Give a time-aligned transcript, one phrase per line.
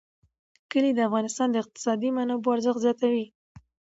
[0.71, 3.25] کلي د افغانستان د اقتصادي منابعو ارزښت زیاتوي.